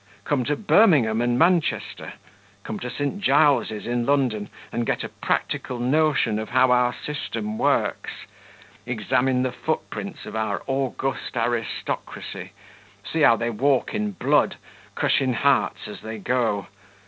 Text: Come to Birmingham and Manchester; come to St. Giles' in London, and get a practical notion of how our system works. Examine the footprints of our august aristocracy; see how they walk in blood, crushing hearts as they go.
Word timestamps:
Come 0.23 0.45
to 0.45 0.55
Birmingham 0.55 1.21
and 1.21 1.37
Manchester; 1.37 2.13
come 2.63 2.79
to 2.79 2.89
St. 2.89 3.19
Giles' 3.19 3.69
in 3.85 4.03
London, 4.03 4.49
and 4.71 4.83
get 4.87 5.03
a 5.03 5.09
practical 5.09 5.77
notion 5.77 6.39
of 6.39 6.49
how 6.49 6.71
our 6.71 6.91
system 6.91 7.59
works. 7.59 8.09
Examine 8.87 9.43
the 9.43 9.51
footprints 9.51 10.25
of 10.25 10.35
our 10.35 10.63
august 10.65 11.37
aristocracy; 11.37 12.51
see 13.05 13.21
how 13.21 13.35
they 13.35 13.51
walk 13.51 13.93
in 13.93 14.13
blood, 14.13 14.55
crushing 14.95 15.33
hearts 15.35 15.87
as 15.87 16.01
they 16.01 16.17
go. 16.17 16.65